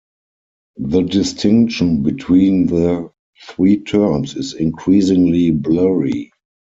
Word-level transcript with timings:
The 0.79 1.03
distinction 1.03 2.01
between 2.01 2.65
the 2.65 3.11
three 3.47 3.81
terms 3.83 4.35
is 4.35 4.55
increasingly 4.55 5.51
blurry. 5.51 6.31